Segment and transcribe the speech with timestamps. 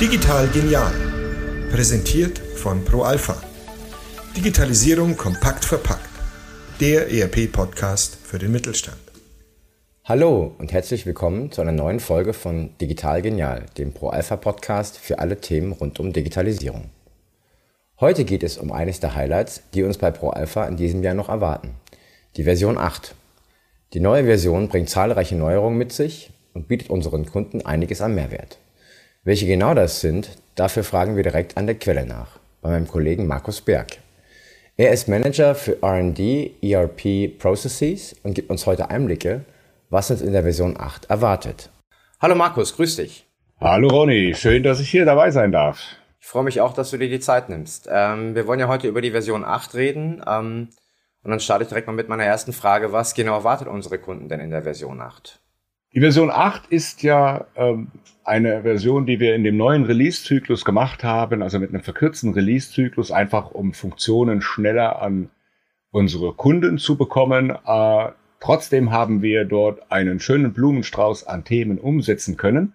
[0.00, 0.92] Digital genial.
[1.72, 3.42] Präsentiert von ProAlpha.
[4.36, 6.08] Digitalisierung kompakt verpackt.
[6.78, 9.00] Der ERP-Podcast für den Mittelstand.
[10.04, 15.40] Hallo und herzlich willkommen zu einer neuen Folge von Digital Genial, dem ProAlpha-Podcast für alle
[15.40, 16.90] Themen rund um Digitalisierung.
[17.98, 21.30] Heute geht es um eines der Highlights, die uns bei ProAlpha in diesem Jahr noch
[21.30, 21.74] erwarten.
[22.36, 23.16] Die Version 8.
[23.92, 28.58] Die neue Version bringt zahlreiche Neuerungen mit sich und bietet unseren Kunden einiges an Mehrwert.
[29.22, 33.26] Welche genau das sind, dafür fragen wir direkt an der Quelle nach, bei meinem Kollegen
[33.26, 33.98] Markus Berg.
[34.76, 39.44] Er ist Manager für RD ERP Processes und gibt uns heute Einblicke,
[39.90, 41.70] was uns in der Version 8 erwartet.
[42.20, 43.26] Hallo Markus, grüß dich.
[43.60, 45.80] Hallo Ronny, schön, dass ich hier dabei sein darf.
[46.18, 47.88] Ich freue mich auch, dass du dir die Zeit nimmst.
[47.90, 50.22] Ähm, wir wollen ja heute über die Version 8 reden.
[50.26, 50.68] Ähm,
[51.22, 52.92] und dann starte ich direkt mal mit meiner ersten Frage.
[52.92, 55.39] Was genau erwartet unsere Kunden denn in der Version 8?
[55.92, 57.88] Die Version 8 ist ja ähm,
[58.22, 63.10] eine Version, die wir in dem neuen Release-Zyklus gemacht haben, also mit einem verkürzten Release-Zyklus,
[63.10, 65.30] einfach um Funktionen schneller an
[65.90, 67.50] unsere Kunden zu bekommen.
[67.50, 72.74] Äh, trotzdem haben wir dort einen schönen Blumenstrauß an Themen umsetzen können.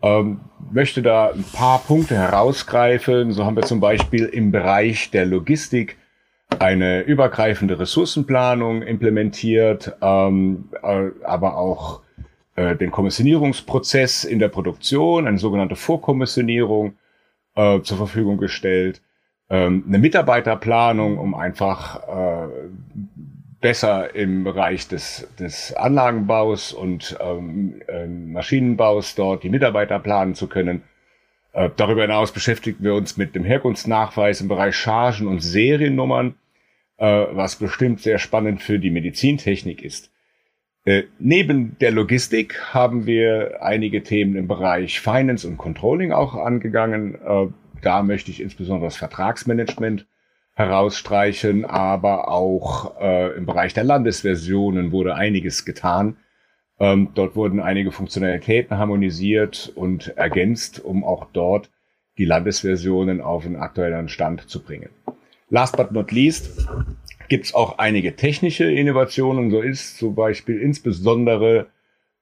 [0.00, 3.32] Ähm, möchte da ein paar Punkte herausgreifen.
[3.32, 5.96] So haben wir zum Beispiel im Bereich der Logistik
[6.60, 12.05] eine übergreifende Ressourcenplanung implementiert, ähm, äh, aber auch
[12.56, 16.94] äh, den Kommissionierungsprozess in der Produktion, eine sogenannte Vorkommissionierung
[17.54, 19.02] äh, zur Verfügung gestellt,
[19.48, 22.48] ähm, eine Mitarbeiterplanung, um einfach äh,
[23.60, 30.48] besser im Bereich des, des Anlagenbaus und ähm, äh, Maschinenbaus dort die Mitarbeiter planen zu
[30.48, 30.82] können.
[31.52, 36.34] Äh, darüber hinaus beschäftigen wir uns mit dem Herkunftsnachweis im Bereich Chargen und Seriennummern,
[36.98, 40.10] äh, was bestimmt sehr spannend für die Medizintechnik ist.
[40.86, 47.16] Äh, neben der Logistik haben wir einige Themen im Bereich Finance und Controlling auch angegangen.
[47.16, 47.48] Äh,
[47.82, 50.06] da möchte ich insbesondere das Vertragsmanagement
[50.54, 56.18] herausstreichen, aber auch äh, im Bereich der Landesversionen wurde einiges getan.
[56.78, 61.68] Ähm, dort wurden einige Funktionalitäten harmonisiert und ergänzt, um auch dort
[62.16, 64.90] die Landesversionen auf einen aktuellen Stand zu bringen.
[65.50, 66.68] Last but not least
[67.28, 69.50] gibt es auch einige technische Innovationen.
[69.50, 71.66] So ist zum Beispiel insbesondere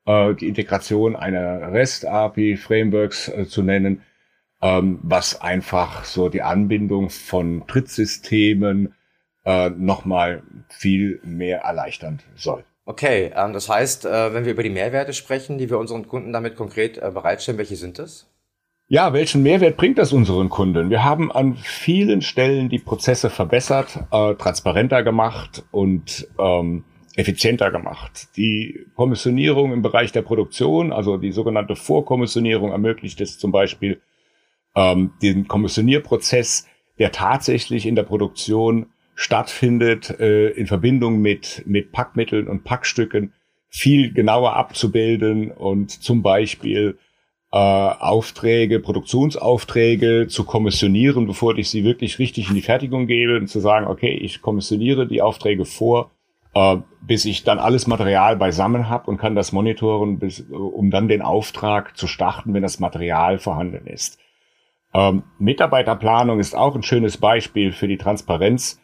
[0.06, 4.02] äh, die Integration einer REST-API Frameworks äh, zu nennen,
[4.62, 8.94] ähm, was einfach so die Anbindung von Drittsystemen
[9.44, 12.64] äh, nochmal viel mehr erleichtern soll.
[12.86, 16.32] Okay, ähm, das heißt, äh, wenn wir über die Mehrwerte sprechen, die wir unseren Kunden
[16.32, 18.26] damit konkret äh, bereitstellen, welche sind das?
[18.86, 20.90] Ja, welchen Mehrwert bringt das unseren Kunden?
[20.90, 26.84] Wir haben an vielen Stellen die Prozesse verbessert, äh, transparenter gemacht und ähm,
[27.16, 28.28] effizienter gemacht.
[28.36, 34.02] Die Kommissionierung im Bereich der Produktion, also die sogenannte Vorkommissionierung, ermöglicht es zum Beispiel,
[34.76, 36.66] ähm, den Kommissionierprozess,
[36.98, 43.32] der tatsächlich in der Produktion stattfindet, äh, in Verbindung mit, mit Packmitteln und Packstücken,
[43.68, 46.98] viel genauer abzubilden und zum Beispiel
[47.54, 53.46] äh, Aufträge, Produktionsaufträge zu kommissionieren, bevor ich sie wirklich richtig in die Fertigung gebe und
[53.46, 56.10] zu sagen, okay, ich kommissioniere die Aufträge vor,
[56.52, 61.06] äh, bis ich dann alles Material beisammen habe und kann das monitoren, bis, um dann
[61.06, 64.18] den Auftrag zu starten, wenn das Material vorhanden ist.
[64.92, 68.80] Ähm, Mitarbeiterplanung ist auch ein schönes Beispiel für die Transparenz,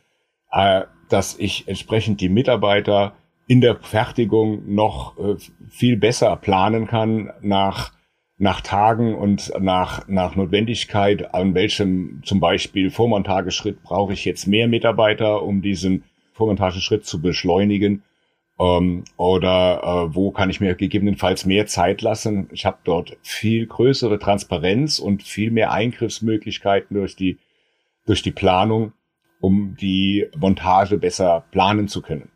[0.52, 3.14] äh, dass ich entsprechend die Mitarbeiter
[3.48, 5.34] in der Fertigung noch äh,
[5.68, 7.90] viel besser planen kann nach
[8.40, 14.66] nach Tagen und nach, nach Notwendigkeit, an welchem zum Beispiel Vormontageschritt brauche ich jetzt mehr
[14.66, 18.02] Mitarbeiter, um diesen Vormontageschritt zu beschleunigen.
[18.58, 22.48] Ähm, oder äh, wo kann ich mir gegebenenfalls mehr Zeit lassen?
[22.50, 27.38] Ich habe dort viel größere Transparenz und viel mehr Eingriffsmöglichkeiten durch die,
[28.06, 28.94] durch die Planung,
[29.40, 32.30] um die Montage besser planen zu können.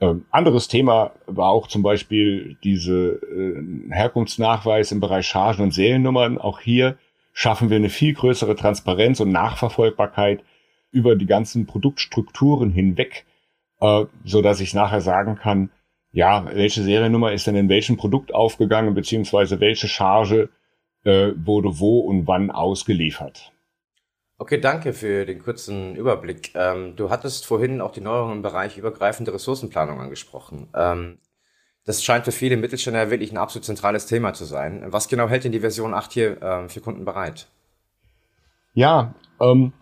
[0.00, 6.38] Ähm, anderes Thema war auch zum Beispiel diese äh, Herkunftsnachweis im Bereich Chargen und Seriennummern.
[6.38, 6.96] Auch hier
[7.32, 10.42] schaffen wir eine viel größere Transparenz und Nachverfolgbarkeit
[10.90, 13.26] über die ganzen Produktstrukturen hinweg,
[13.80, 15.70] äh, so dass ich nachher sagen kann,
[16.12, 20.48] ja, welche Seriennummer ist denn in welchem Produkt aufgegangen, beziehungsweise welche Charge
[21.04, 23.52] äh, wurde wo und wann ausgeliefert.
[24.40, 26.52] Okay, danke für den kurzen Überblick.
[26.54, 30.68] Ähm, du hattest vorhin auch die Neuerungen im Bereich übergreifende Ressourcenplanung angesprochen.
[30.74, 31.18] Ähm,
[31.84, 34.82] das scheint für viele Mittelständler wirklich ein absolut zentrales Thema zu sein.
[34.86, 37.48] Was genau hält denn die Version 8 hier ähm, für Kunden bereit?
[38.72, 39.74] Ja, ähm,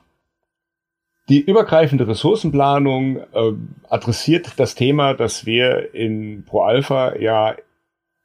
[1.28, 3.52] die übergreifende Ressourcenplanung äh,
[3.88, 7.54] adressiert das Thema, dass wir in ProAlpha ja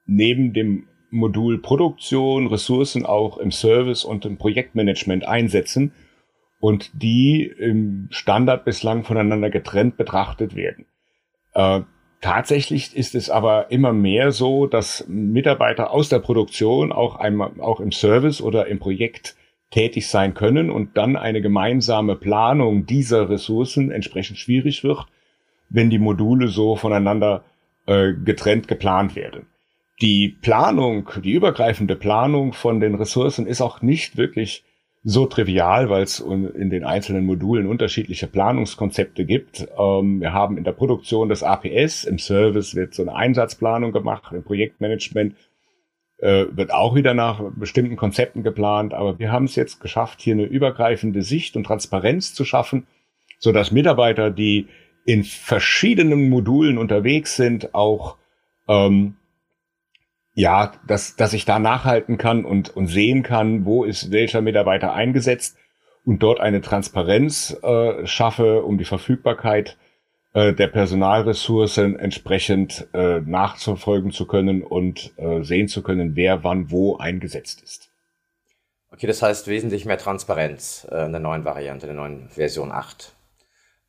[0.07, 5.94] neben dem Modulproduktion, Ressourcen auch im Service und im Projektmanagement einsetzen
[6.63, 10.86] und die im Standard bislang voneinander getrennt betrachtet werden.
[11.54, 11.81] Äh,
[12.21, 17.81] tatsächlich ist es aber immer mehr so, dass Mitarbeiter aus der Produktion auch einmal auch
[17.81, 19.36] im Service oder im Projekt
[19.71, 25.06] tätig sein können und dann eine gemeinsame Planung dieser Ressourcen entsprechend schwierig wird,
[25.68, 27.44] wenn die Module so voneinander
[27.88, 29.48] äh, getrennt geplant werden.
[30.01, 34.63] Die Planung, die übergreifende Planung von den Ressourcen ist auch nicht wirklich
[35.03, 39.67] so trivial, weil es in den einzelnen Modulen unterschiedliche Planungskonzepte gibt.
[39.77, 44.31] Ähm, wir haben in der Produktion das APS, im Service wird so eine Einsatzplanung gemacht,
[44.31, 45.35] im Projektmanagement
[46.19, 50.35] äh, wird auch wieder nach bestimmten Konzepten geplant, aber wir haben es jetzt geschafft, hier
[50.35, 52.88] eine übergreifende Sicht und Transparenz zu schaffen,
[53.39, 54.67] so dass Mitarbeiter, die
[55.05, 58.15] in verschiedenen Modulen unterwegs sind, auch
[58.69, 59.17] ähm,
[60.33, 64.94] ja, dass, dass ich da nachhalten kann und, und sehen kann, wo ist welcher Mitarbeiter
[64.94, 65.57] eingesetzt
[66.06, 69.77] und dort eine Transparenz äh, schaffe, um die Verfügbarkeit
[70.33, 76.71] äh, der Personalressourcen entsprechend äh, nachzufolgen zu können und äh, sehen zu können, wer wann
[76.71, 77.89] wo eingesetzt ist.
[78.91, 83.15] Okay, das heißt wesentlich mehr Transparenz äh, in der neuen Variante, der neuen Version 8.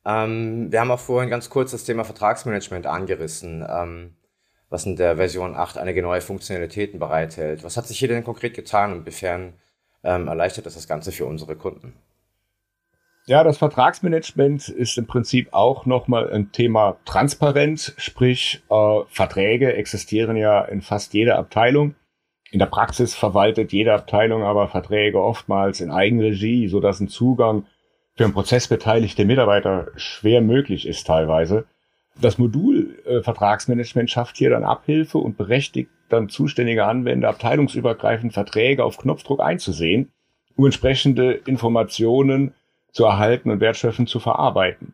[0.05, 4.15] Ähm, wir haben auch vorhin ganz kurz das Thema Vertragsmanagement angerissen, ähm,
[4.69, 7.63] was in der Version 8 einige neue Funktionalitäten bereithält.
[7.63, 9.53] Was hat sich hier denn konkret getan und inwiefern
[10.03, 11.93] ähm, erleichtert das das Ganze für unsere Kunden?
[13.27, 20.37] Ja, das Vertragsmanagement ist im Prinzip auch nochmal ein Thema Transparenz, sprich äh, Verträge existieren
[20.37, 21.95] ja in fast jeder Abteilung.
[22.51, 27.65] In der Praxis verwaltet jede Abteilung aber Verträge oftmals in Eigenregie, so dass ein Zugang
[28.15, 31.65] für einen prozessbeteiligte Mitarbeiter schwer möglich ist teilweise.
[32.21, 38.83] Das Modul äh, Vertragsmanagement schafft hier dann Abhilfe und berechtigt dann zuständige Anwender abteilungsübergreifend Verträge
[38.83, 40.11] auf Knopfdruck einzusehen,
[40.55, 42.53] um entsprechende Informationen
[42.91, 44.93] zu erhalten und wertschöpfend zu verarbeiten.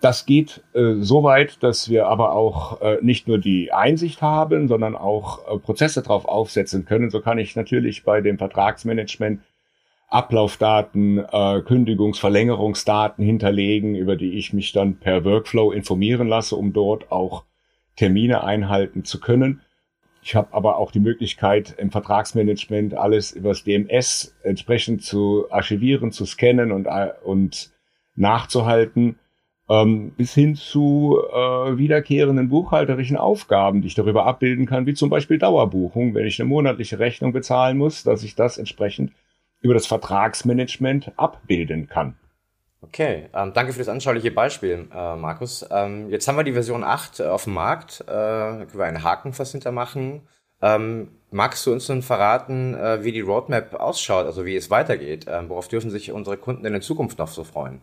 [0.00, 4.68] Das geht äh, so weit, dass wir aber auch äh, nicht nur die Einsicht haben,
[4.68, 7.10] sondern auch äh, Prozesse darauf aufsetzen können.
[7.10, 9.40] So kann ich natürlich bei dem Vertragsmanagement
[10.08, 17.10] Ablaufdaten, äh, Kündigungsverlängerungsdaten hinterlegen, über die ich mich dann per Workflow informieren lasse, um dort
[17.10, 17.44] auch
[17.96, 19.60] Termine einhalten zu können.
[20.22, 26.24] Ich habe aber auch die Möglichkeit, im Vertragsmanagement alles übers DMS entsprechend zu archivieren, zu
[26.24, 27.72] scannen und, äh, und
[28.16, 29.18] nachzuhalten,
[29.68, 35.10] ähm, bis hin zu äh, wiederkehrenden buchhalterischen Aufgaben, die ich darüber abbilden kann, wie zum
[35.10, 39.12] Beispiel Dauerbuchung, wenn ich eine monatliche Rechnung bezahlen muss, dass ich das entsprechend
[39.64, 42.16] über das Vertragsmanagement abbilden kann.
[42.82, 45.66] Okay, ähm, danke für das anschauliche Beispiel, äh, Markus.
[45.70, 48.02] Ähm, jetzt haben wir die Version 8 äh, auf dem Markt.
[48.02, 50.20] Äh, können wir einen Haken fast hintermachen.
[50.60, 55.24] Ähm, magst du uns nun verraten, äh, wie die Roadmap ausschaut, also wie es weitergeht?
[55.28, 57.80] Ähm, worauf dürfen sich unsere Kunden in der Zukunft noch so freuen?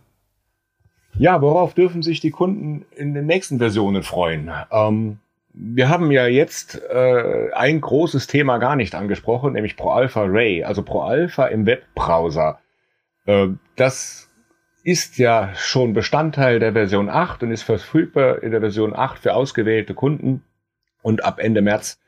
[1.16, 4.52] Ja, worauf dürfen sich die Kunden in den nächsten Versionen freuen?
[4.72, 5.18] Ähm,
[5.54, 10.84] wir haben ja jetzt äh, ein großes Thema gar nicht angesprochen, nämlich ProAlpha Ray, also
[10.84, 12.60] ProAlpha im Webbrowser.
[13.26, 14.30] Äh, das
[14.84, 19.34] ist ja schon Bestandteil der Version 8 und ist verfügbar in der Version 8 für
[19.34, 20.44] ausgewählte Kunden.
[21.02, 22.00] Und ab Ende März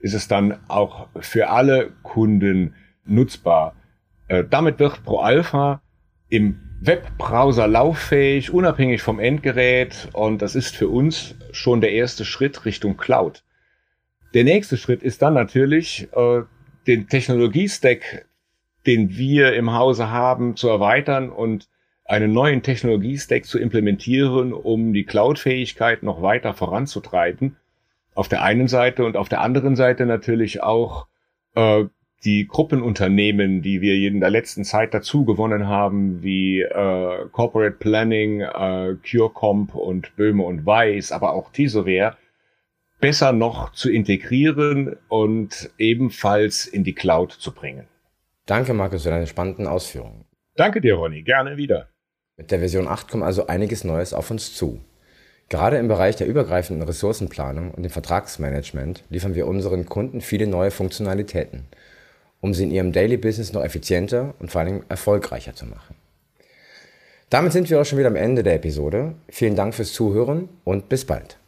[0.00, 2.74] ist es dann auch für alle Kunden
[3.04, 3.74] nutzbar.
[4.28, 5.82] Äh, damit wird ProAlpha
[6.28, 10.08] im Webbrowser lauffähig, unabhängig vom Endgerät.
[10.12, 13.44] Und das ist für uns schon der erste Schritt Richtung Cloud.
[14.32, 16.42] Der nächste Schritt ist dann natürlich, äh,
[16.86, 18.26] den Technologiestack,
[18.86, 21.68] den wir im Hause haben, zu erweitern und
[22.06, 27.56] einen neuen Technologiestack zu implementieren, um die Cloud-Fähigkeit noch weiter voranzutreiben.
[28.14, 31.06] Auf der einen Seite und auf der anderen Seite natürlich auch
[31.54, 31.84] äh,
[32.24, 38.40] die Gruppenunternehmen, die wir in der letzten Zeit dazu gewonnen haben, wie äh, Corporate Planning,
[38.42, 42.16] äh, CureComp und Böhme und Weiß, aber auch Tesoware,
[43.00, 47.86] besser noch zu integrieren und ebenfalls in die Cloud zu bringen.
[48.44, 50.24] Danke, Markus, für deine spannenden Ausführungen.
[50.56, 51.22] Danke dir, Ronny.
[51.22, 51.88] Gerne wieder.
[52.36, 54.80] Mit der Version 8 kommt also einiges Neues auf uns zu.
[55.48, 60.70] Gerade im Bereich der übergreifenden Ressourcenplanung und dem Vertragsmanagement liefern wir unseren Kunden viele neue
[60.70, 61.66] Funktionalitäten,
[62.40, 65.94] um sie in ihrem Daily Business noch effizienter und vor allem erfolgreicher zu machen.
[67.28, 69.14] Damit sind wir auch schon wieder am Ende der Episode.
[69.28, 71.39] Vielen Dank fürs Zuhören und bis bald.